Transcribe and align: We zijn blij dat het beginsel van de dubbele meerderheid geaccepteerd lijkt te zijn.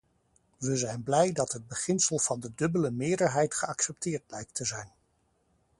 We 0.57 0.77
zijn 0.77 1.03
blij 1.03 1.31
dat 1.31 1.51
het 1.51 1.67
beginsel 1.67 2.19
van 2.19 2.39
de 2.39 2.51
dubbele 2.55 2.91
meerderheid 2.91 3.53
geaccepteerd 3.53 4.23
lijkt 4.31 4.53
te 4.55 4.65
zijn. 4.65 4.91